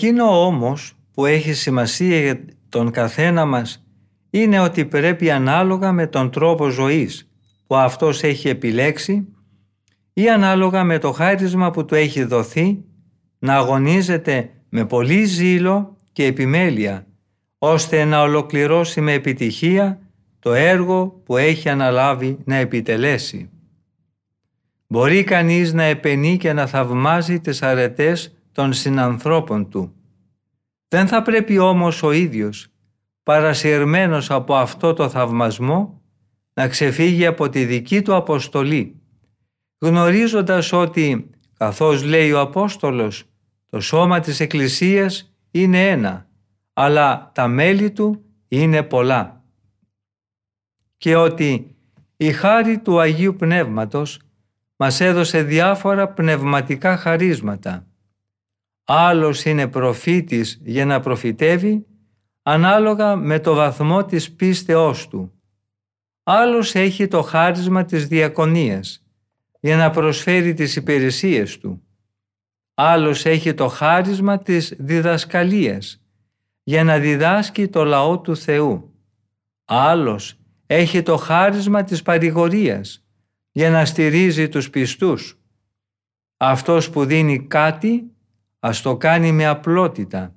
[0.06, 3.86] Εκείνο όμως που έχει σημασία για τον καθένα μας
[4.30, 7.30] είναι ότι πρέπει ανάλογα με τον τρόπο ζωής
[7.68, 9.28] που αυτός έχει επιλέξει
[10.14, 12.84] ή ανάλογα με το χάρισμα που του έχει δοθεί
[13.40, 17.08] να αγωνίζεται με πολύ ζήλο και επιμέλεια
[17.58, 20.00] ώστε να ολοκληρώσει με επιτυχία
[20.40, 23.50] το έργο που έχει αναλάβει να επιτελέσει.
[24.88, 29.94] Μπορεί κανείς να επενεί και να θαυμάζει τις αρετές των συνανθρώπων του.
[30.88, 32.68] Δεν θα πρέπει όμως ο ίδιος,
[33.24, 36.02] παρασυρμένος από αυτό το θαυμασμό,
[36.54, 39.02] να ξεφύγει από τη δική του αποστολή,
[39.78, 43.24] γνωρίζοντας ότι, καθώς λέει ο Απόστολος,
[43.70, 46.28] το σώμα της Εκκλησίας είναι ένα,
[46.74, 49.44] αλλά τα μέλη του είναι πολλά.
[50.98, 51.76] Και ότι
[52.18, 54.20] η χάρη του Αγίου Πνεύματος
[54.76, 57.86] μας έδωσε διάφορα πνευματικά χαρίσματα.
[58.88, 61.86] Άλλος είναι προφήτης για να προφητεύει
[62.42, 65.34] ανάλογα με το βαθμό της πίστεώς του.
[66.24, 69.04] Άλλος έχει το χάρισμα της διακονίας
[69.60, 71.82] για να προσφέρει τις υπηρεσίες του.
[72.74, 76.02] Άλλος έχει το χάρισμα της διδασκαλίας
[76.64, 78.94] για να διδάσκει το λαό του Θεού.
[79.66, 83.06] Άλλος έχει το χάρισμα της παρηγορίας
[83.52, 85.40] για να στηρίζει τους πιστούς.
[86.38, 88.15] Αυτός που δίνει κάτι
[88.66, 90.36] ας το κάνει με απλότητα.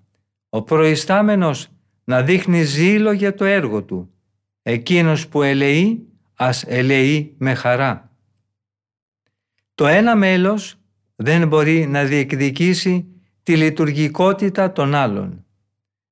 [0.48, 1.68] Ο προϊστάμενος
[2.04, 4.10] να δείχνει ζήλο για το έργο του.
[4.62, 8.12] Εκείνος που ελεεί ας ελεεί με χαρά.
[9.74, 10.76] Το ένα μέλος
[11.16, 13.06] δεν μπορεί να διεκδικήσει
[13.42, 15.44] τη λειτουργικότητα των άλλων.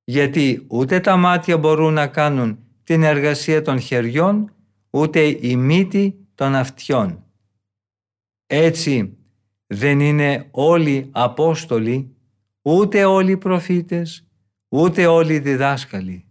[0.03, 4.53] Γιατί ούτε τα μάτια μπορούν να κάνουν την εργασία των χεριών,
[4.89, 7.23] ούτε η μύτη των αυτιών.
[8.47, 9.16] Έτσι
[9.67, 12.15] δεν είναι όλοι Απόστολοι,
[12.61, 14.27] ούτε όλοι προφήτες,
[14.69, 16.25] ούτε όλοι διδάσκαλοι.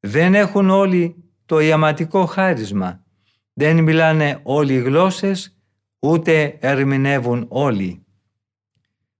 [0.00, 1.16] Δεν έχουν όλοι
[1.46, 3.04] το ιαματικό χάρισμα.
[3.52, 5.58] Δεν μιλάνε όλοι γλώσσες,
[5.98, 8.04] ούτε ερμηνεύουν όλοι.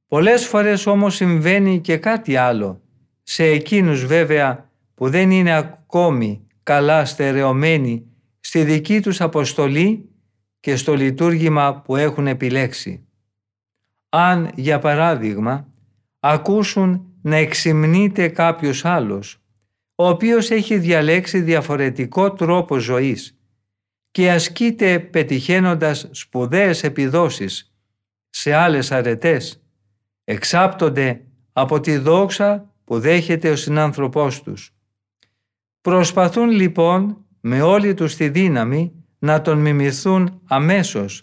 [0.07, 2.83] Πολλές φορές όμως συμβαίνει και κάτι άλλο.
[3.23, 8.07] Σε εκείνους βέβαια που δεν είναι ακόμη καλά στερεωμένοι
[8.41, 10.09] στη δική τους αποστολή
[10.61, 13.07] και στο λειτουργήμα που έχουν επιλέξει.
[14.09, 15.69] Αν, για παράδειγμα,
[16.21, 19.39] ακούσουν να εξυμνείται κάποιος άλλος,
[19.95, 23.39] ο οποίος έχει διαλέξει διαφορετικό τρόπο ζωής
[24.11, 27.75] και ασκείται πετυχαίνοντας σπουδαίες επιδόσεις
[28.31, 29.63] σε άλλες αρετές,
[30.25, 34.75] εξάπτονται από τη δόξα που δέχεται ο συνάνθρωπός τους.
[35.81, 41.23] Προσπαθούν λοιπόν με όλη τους τη δύναμη να τον μιμηθούν αμέσως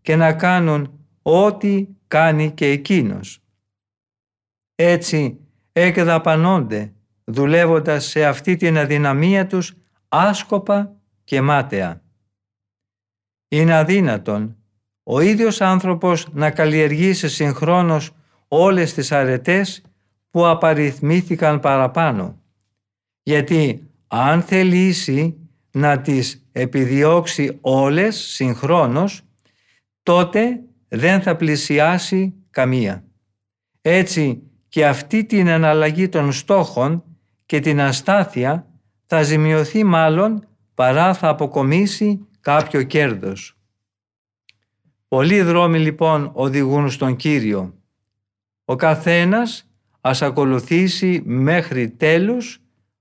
[0.00, 3.42] και να κάνουν ό,τι κάνει και εκείνος.
[4.74, 5.40] Έτσι
[5.72, 6.92] εκδαπανώνται
[7.24, 9.74] δουλεύοντας σε αυτή την αδυναμία τους
[10.08, 12.02] άσκοπα και μάταια.
[13.48, 14.56] Είναι αδύνατον
[15.02, 18.10] ο ίδιος άνθρωπος να καλλιεργήσει συγχρόνως
[18.48, 19.82] όλες τις αρετές
[20.30, 22.40] που απαριθμήθηκαν παραπάνω.
[23.22, 25.36] Γιατί αν θελήσει
[25.70, 29.22] να τις επιδιώξει όλες συγχρόνως,
[30.02, 30.60] τότε
[30.94, 33.04] δεν θα πλησιάσει καμία.
[33.80, 37.04] Έτσι και αυτή την αναλλαγή των στόχων
[37.46, 38.66] και την αστάθεια
[39.06, 43.56] θα ζημιωθεί μάλλον παρά θα αποκομίσει κάποιο κέρδος.
[45.08, 47.74] Πολλοί δρόμοι λοιπόν οδηγούν στον Κύριο.
[48.64, 49.70] Ο καθένας
[50.00, 52.60] ας ακολουθήσει μέχρι τέλους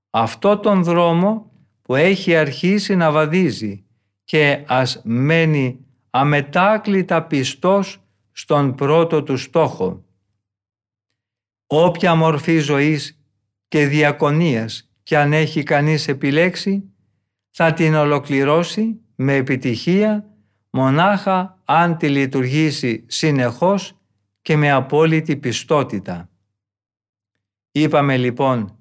[0.10, 3.86] αυτό τον δρόμο που έχει αρχίσει να βαδίζει
[4.24, 10.05] και ας μένει αμετάκλητα πιστός στον πρώτο του στόχο.
[11.68, 13.22] Όποια μορφή ζωής
[13.68, 16.93] και διακονίας και αν έχει κανείς επιλέξει,
[17.49, 20.30] θα την ολοκληρώσει με επιτυχία
[20.70, 23.99] μονάχα αν τη λειτουργήσει συνεχώς
[24.41, 26.30] και με απόλυτη πιστότητα.
[27.72, 28.76] Είπαμε λοιπόν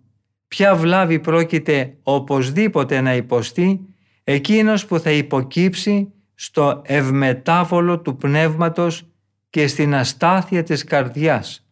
[0.48, 6.12] ποια βλάβη πρόκειται οπωσδήποτε να υποστεί εκείνος που θα υποκύψει
[6.42, 9.06] στο ευμετάβολο του πνεύματος
[9.50, 11.66] και στην αστάθεια της καρδιάς,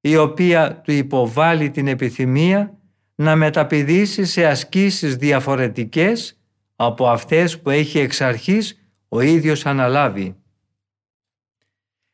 [0.00, 2.78] η οποία του υποβάλλει την επιθυμία
[3.14, 6.40] να μεταπηδήσει σε ασκήσεις διαφορετικές
[6.76, 10.36] από αυτές που έχει εξ αρχής ο ίδιος αναλάβει.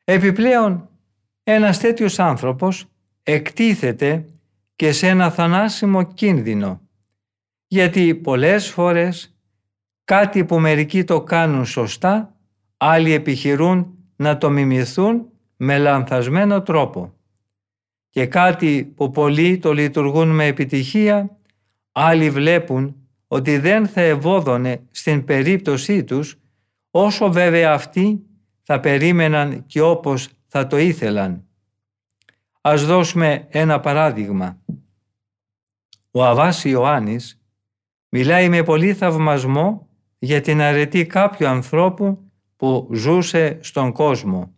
[0.05, 0.89] Επιπλέον,
[1.43, 2.87] ένας τέτοιος άνθρωπος
[3.23, 4.27] εκτίθεται
[4.77, 6.81] και σε ένα θανάσιμο κίνδυνο.
[7.67, 9.38] Γιατί πολλές φορές
[10.09, 12.35] κάτι που μερικοί το κάνουν σωστά,
[12.77, 17.13] άλλοι επιχειρούν να το μιμηθούν με λανθασμένο τρόπο.
[18.11, 21.39] και κάτι που πολλοί το λειτουργούν με επιτυχία,
[21.93, 22.97] άλλοι βλέπουν
[23.27, 26.39] ότι δεν θα ευόδωνε στην περίπτωσή τους,
[26.91, 28.23] όσο βέβαια αυτοί
[28.63, 31.45] θα περίμεναν και όπως θα το ήθελαν.
[32.61, 34.59] Ας δώσουμε ένα παράδειγμα.
[36.11, 37.41] Ο Αβάς Ιωάννης
[38.09, 39.88] μιλάει με πολύ θαυμασμό
[40.19, 42.19] για την αρετή κάποιου ανθρώπου
[42.57, 44.53] που ζούσε στον κόσμο.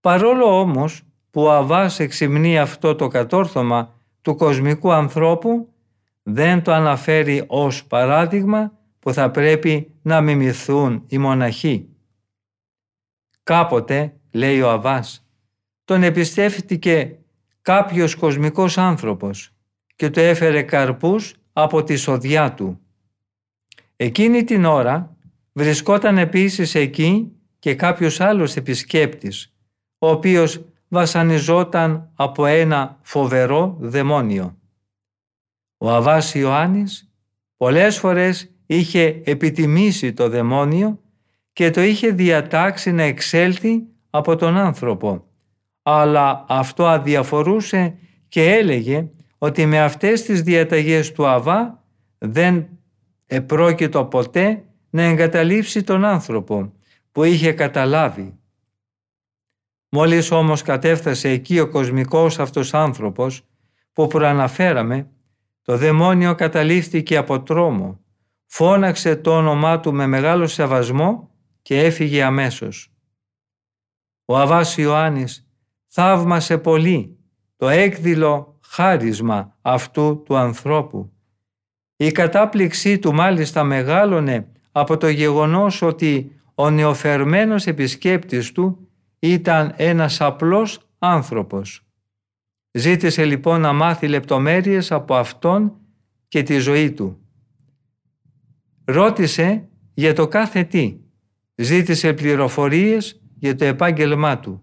[0.00, 5.68] Παρόλο όμως που ο Αβάς εξυμνεί αυτό το κατόρθωμα του κοσμικού ανθρώπου,
[6.22, 11.88] δεν το αναφέρει ως παράδειγμα που θα πρέπει να μιμηθούν οι μοναχοί.
[13.42, 15.26] Κάποτε, λέει ο Αβάς,
[15.84, 17.18] τον εμπιστεύτηκε
[17.62, 19.52] κάποιος κοσμικός άνθρωπος
[19.96, 22.80] και του έφερε καρπούς από τη σοδιά του.
[24.00, 25.16] Εκείνη την ώρα
[25.52, 29.54] βρισκόταν επίσης εκεί και κάποιος άλλος επισκέπτης,
[29.98, 34.58] ο οποίος βασανιζόταν από ένα φοβερό δαιμόνιο.
[35.78, 37.12] Ο Αβάς Ιωάννης
[37.56, 41.00] πολλές φορές είχε επιτιμήσει το δαιμόνιο
[41.52, 45.24] και το είχε διατάξει να εξέλθει από τον άνθρωπο.
[45.82, 51.84] Αλλά αυτό αδιαφορούσε και έλεγε ότι με αυτές τις διαταγές του Αβά
[52.18, 52.77] δεν
[53.28, 56.72] επρόκειτο ποτέ να εγκαταλείψει τον άνθρωπο
[57.12, 58.38] που είχε καταλάβει.
[59.88, 63.42] Μόλις όμως κατέφτασε εκεί ο κοσμικός αυτός άνθρωπος
[63.92, 65.10] που προαναφέραμε,
[65.62, 68.00] το δαιμόνιο καταλήφθηκε από τρόμο,
[68.46, 71.30] φώναξε το όνομά του με μεγάλο σεβασμό
[71.62, 72.92] και έφυγε αμέσως.
[74.24, 75.50] Ο Αβάς Ιωάννης
[75.86, 77.18] θαύμασε πολύ
[77.56, 81.12] το έκδηλο χάρισμα αυτού του ανθρώπου.
[82.00, 88.88] Η κατάπληξή του μάλιστα μεγάλωνε από το γεγονός ότι ο νεοφερμένος επισκέπτης του
[89.18, 91.86] ήταν ένας απλός άνθρωπος.
[92.70, 95.72] Ζήτησε λοιπόν να μάθει λεπτομέρειες από αυτόν
[96.28, 97.18] και τη ζωή του.
[98.84, 100.96] Ρώτησε για το κάθε τι.
[101.54, 104.62] Ζήτησε πληροφορίες για το επάγγελμά του.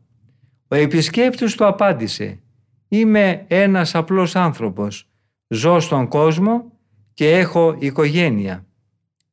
[0.68, 2.40] Ο επισκέπτης του απάντησε
[2.88, 5.10] «Είμαι ένας απλός άνθρωπος.
[5.48, 6.75] Ζω στον κόσμο
[7.16, 8.66] και έχω οικογένεια».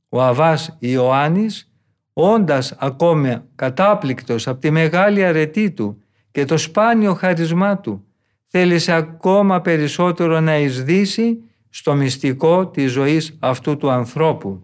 [0.09, 1.73] Ο Αβάς Ιωάννης,
[2.13, 8.05] όντας ακόμα κατάπληκτος από τη μεγάλη αρετή του και το σπάνιο χαρισμά του,
[8.47, 14.63] θέλησε ακόμα περισσότερο να εισδύσει στο μυστικό της ζωής αυτού του ανθρώπου.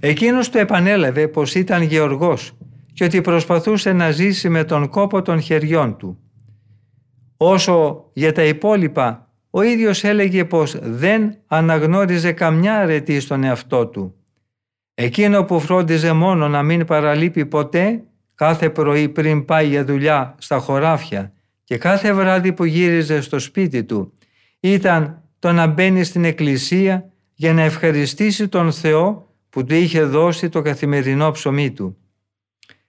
[0.00, 2.52] Εκείνος του επανέλαβε πως ήταν γεωργός
[2.92, 6.18] και ότι προσπαθούσε να ζήσει με τον κόπο των χεριών του.
[7.36, 9.25] Όσο για τα υπόλοιπα,
[9.56, 14.14] ο ίδιος έλεγε πως δεν αναγνώριζε καμιά αρετή στον εαυτό του.
[14.94, 18.02] Εκείνο που φρόντιζε μόνο να μην παραλείπει ποτέ
[18.34, 21.32] κάθε πρωί πριν πάει για δουλειά στα χωράφια
[21.64, 24.12] και κάθε βράδυ που γύριζε στο σπίτι του
[24.60, 30.48] ήταν το να μπαίνει στην εκκλησία για να ευχαριστήσει τον Θεό που του είχε δώσει
[30.48, 31.96] το καθημερινό ψωμί του.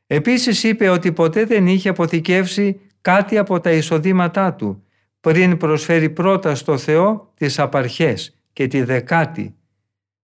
[0.07, 4.81] Επίσης είπε ότι ποτέ δεν είχε αποθηκεύσει κάτι από τα εισοδήματά του
[5.27, 9.55] πριν προσφέρει πρώτα στο Θεό τις απαρχές και τη δεκάτη.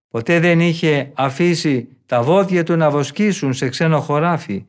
[0.07, 4.65] Ποτέ δεν είχε αφήσει τα βόδια του να βοσκήσουν σε ξένο χωράφι,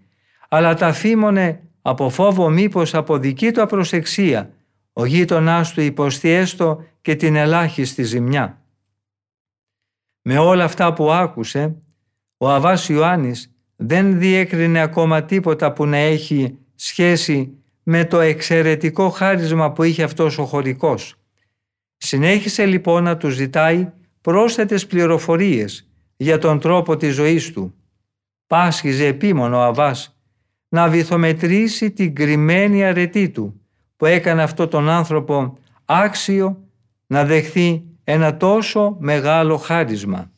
[0.49, 4.51] αλλά τα φήμωνε από φόβο μήπως από δική του απροσεξία
[4.93, 8.63] ο γείτονάς του υποστεί έστω και την ελάχιστη ζημιά.
[10.23, 11.75] Με όλα αυτά που άκουσε,
[12.37, 19.73] ο Αβάς Ιωάννης δεν διέκρινε ακόμα τίποτα που να έχει σχέση με το εξαιρετικό χάρισμα
[19.73, 21.15] που είχε αυτός ο χωρικός.
[21.97, 27.75] Συνέχισε λοιπόν να τους ζητάει πρόσθετες πληροφορίες για τον τρόπο της ζωής του.
[28.47, 30.19] Πάσχιζε επίμονο ο Αβάς
[30.69, 33.61] να βυθομετρήσει την κρυμμένη αρετή του
[33.97, 36.69] που έκανε αυτό τον άνθρωπο άξιο
[37.07, 40.31] να δεχθεί ένα τόσο μεγάλο χάρισμα.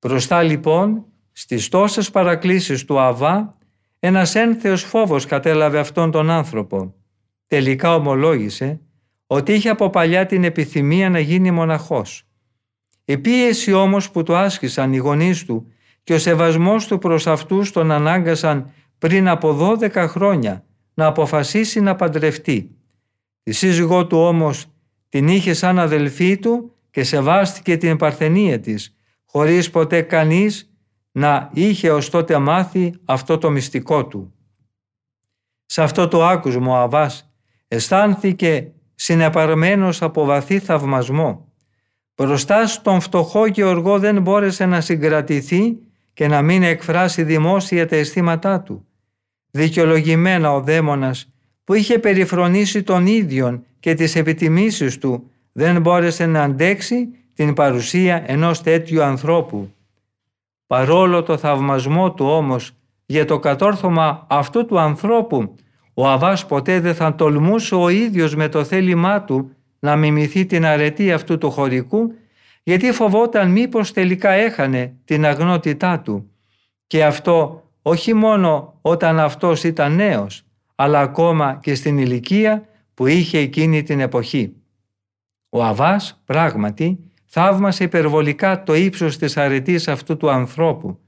[0.00, 3.55] Μπροστά λοιπόν στις τόσες παρακλήσεις του Αβά
[4.00, 6.94] ένας ένθεος φόβος κατέλαβε αυτόν τον άνθρωπο.
[7.46, 8.80] Τελικά ομολόγησε
[9.26, 12.26] ότι είχε από παλιά την επιθυμία να γίνει μοναχός.
[13.04, 15.66] Η πίεση όμως που του άσκησαν οι γονείς του
[16.02, 21.94] και ο σεβασμός του προς αυτούς τον ανάγκασαν πριν από 12 χρόνια να αποφασίσει να
[21.94, 22.70] παντρευτεί.
[23.42, 24.66] Η σύζυγό του όμως
[25.08, 30.75] την είχε σαν αδελφή του και σεβάστηκε την παρθενία της, χωρίς ποτέ κανείς
[31.16, 34.34] να είχε ως τότε μάθει αυτό το μυστικό του.
[35.66, 37.30] Σε αυτό το άκουσμα ο Αβάς
[37.68, 41.52] αισθάνθηκε συνεπαρμένος από βαθύ θαυμασμό.
[42.16, 45.78] Μπροστά στον φτωχό Γεωργό δεν μπόρεσε να συγκρατηθεί
[46.12, 48.86] και να μην εκφράσει δημόσια τα αισθήματά του.
[49.50, 51.32] Δικαιολογημένα ο δαίμονας
[51.64, 58.22] που είχε περιφρονήσει τον ίδιον και τις επιτιμήσεις του δεν μπόρεσε να αντέξει την παρουσία
[58.26, 59.70] ενός τέτοιου ανθρώπου.
[60.66, 62.72] Παρόλο το θαυμασμό του όμως
[63.06, 65.54] για το κατόρθωμα αυτού του ανθρώπου,
[65.94, 70.64] ο Αβάς ποτέ δεν θα τολμούσε ο ίδιος με το θέλημά του να μιμηθεί την
[70.66, 72.12] αρετή αυτού του χωρικού,
[72.62, 76.30] γιατί φοβόταν μήπως τελικά έχανε την αγνότητά του.
[76.86, 80.44] Και αυτό όχι μόνο όταν αυτός ήταν νέος,
[80.74, 84.52] αλλά ακόμα και στην ηλικία που είχε εκείνη την εποχή.
[85.48, 90.98] Ο Αβάς πράγματι θαύμασε υπερβολικά το ύψος της αρετής αυτού του ανθρώπου.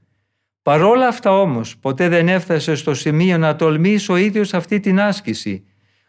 [0.61, 5.63] Παρόλα αυτά όμως ποτέ δεν έφτασε στο σημείο να τολμήσει ο ίδιος αυτή την άσκηση,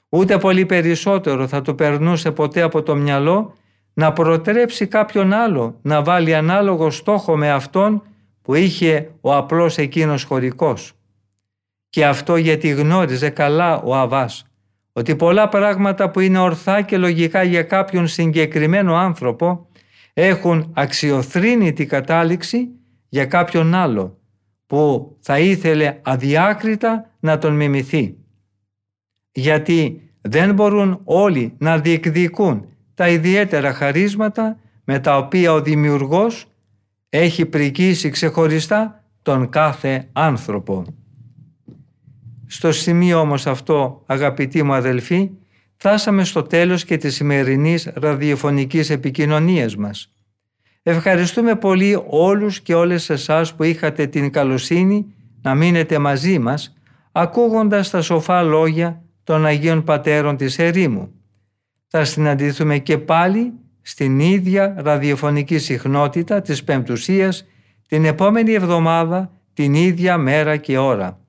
[0.08, 3.54] ούτε πολύ περισσότερο θα του περνούσε ποτέ από το μυαλό
[3.94, 8.02] να προτρέψει κάποιον άλλο να βάλει ανάλογο στόχο με αυτόν
[8.42, 10.92] που είχε ο απλός εκείνος χωρικός.
[11.90, 14.44] Και αυτό γιατί γνώριζε καλά ο Αβάς
[14.92, 19.66] ότι πολλά πράγματα που είναι ορθά και λογικά για κάποιον συγκεκριμένο άνθρωπο
[20.20, 22.68] έχουν αξιοθρύνητη κατάληξη
[23.08, 24.18] για κάποιον άλλο
[24.66, 28.16] που θα ήθελε αδιάκριτα να τον μιμηθεί.
[29.32, 36.46] Γιατί δεν μπορούν όλοι να διεκδικούν τα ιδιαίτερα χαρίσματα με τα οποία ο δημιουργός
[37.08, 40.84] έχει πρικήσει ξεχωριστά τον κάθε άνθρωπο.
[42.46, 45.30] Στο σημείο όμως αυτό, αγαπητοί μου αδελφοί,
[45.83, 50.12] φτάσαμε στο τέλος και της σημερινής ραδιοφωνικής επικοινωνίας μας.
[50.83, 56.74] Ευχαριστούμε πολύ όλους και όλες εσάς που είχατε την καλοσύνη να μείνετε μαζί μας,
[57.12, 61.12] ακούγοντας τα σοφά λόγια των Αγίων Πατέρων της Ερήμου.
[61.87, 63.53] Θα συναντηθούμε και πάλι
[63.83, 67.45] στην ίδια ραδιοφωνική συχνότητα της Πεμπτουσίας
[67.89, 71.20] την επόμενη εβδομάδα, την ίδια μέρα και ώρα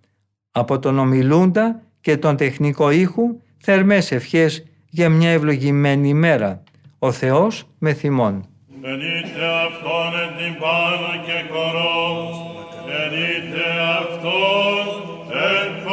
[0.52, 6.64] από τον ομιλούντα και τον τεχνικό ήχου θερμές ευχές για μια ευλογημένη ημέρα.
[7.00, 8.46] Ο Θεός με θυμών.
[8.84, 12.36] Ενείτε αυτόν εν την πάνω και κορός,
[13.02, 13.66] ενείτε
[14.00, 14.86] αυτόν
[15.32, 15.84] εν